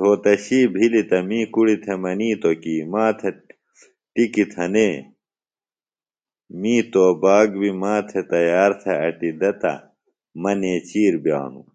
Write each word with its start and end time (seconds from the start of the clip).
رھوتشی 0.00 0.60
بِھلیۡ 0.74 1.06
تہ 1.10 1.18
می 1.28 1.40
کُڑیۡ 1.52 1.80
تھےۡ 1.82 1.98
منِیتوۡ 2.02 2.56
کیۡ 2.62 2.82
ما 2.92 3.04
تھےۡ 3.18 3.34
ٹِکی 4.12 4.44
تھنے، 4.52 4.88
می 6.60 6.74
توباک 6.92 7.48
بیۡ 7.60 7.76
ما 7.82 7.94
تھےۡ 8.08 8.24
تیار 8.30 8.70
تھہ 8.80 8.92
اٹیۡ 9.04 9.36
دہ 9.40 9.50
تہ 9.60 9.72
مہ 10.40 10.52
نیچِیر 10.60 11.14
بِئانوۡ 11.24 11.68